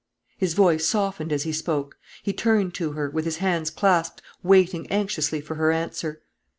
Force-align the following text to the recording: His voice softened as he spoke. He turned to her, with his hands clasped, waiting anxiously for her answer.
His 0.35 0.55
voice 0.55 0.83
softened 0.87 1.31
as 1.31 1.43
he 1.43 1.51
spoke. 1.53 1.95
He 2.23 2.33
turned 2.33 2.73
to 2.73 2.93
her, 2.93 3.07
with 3.07 3.23
his 3.23 3.37
hands 3.37 3.69
clasped, 3.69 4.19
waiting 4.41 4.87
anxiously 4.91 5.41
for 5.41 5.53
her 5.53 5.71
answer. 5.71 6.23